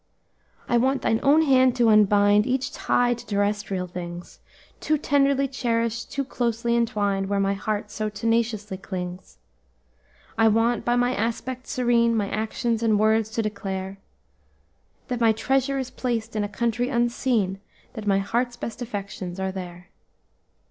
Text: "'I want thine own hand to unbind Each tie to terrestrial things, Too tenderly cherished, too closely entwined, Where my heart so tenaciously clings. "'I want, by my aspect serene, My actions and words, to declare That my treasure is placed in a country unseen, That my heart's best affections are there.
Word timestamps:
"'I 0.67 0.77
want 0.77 1.01
thine 1.03 1.19
own 1.21 1.43
hand 1.43 1.75
to 1.75 1.89
unbind 1.89 2.47
Each 2.47 2.71
tie 2.73 3.13
to 3.13 3.23
terrestrial 3.23 3.85
things, 3.85 4.39
Too 4.79 4.97
tenderly 4.97 5.47
cherished, 5.47 6.11
too 6.11 6.25
closely 6.25 6.75
entwined, 6.75 7.29
Where 7.29 7.39
my 7.39 7.53
heart 7.53 7.91
so 7.91 8.09
tenaciously 8.09 8.77
clings. 8.77 9.37
"'I 10.39 10.47
want, 10.47 10.85
by 10.85 10.95
my 10.95 11.13
aspect 11.13 11.67
serene, 11.67 12.15
My 12.15 12.27
actions 12.31 12.81
and 12.81 12.97
words, 12.97 13.29
to 13.29 13.43
declare 13.43 13.99
That 15.07 15.21
my 15.21 15.33
treasure 15.33 15.77
is 15.77 15.91
placed 15.91 16.35
in 16.35 16.43
a 16.43 16.49
country 16.49 16.89
unseen, 16.89 17.59
That 17.93 18.07
my 18.07 18.17
heart's 18.17 18.57
best 18.57 18.81
affections 18.81 19.39
are 19.39 19.51
there. 19.51 19.89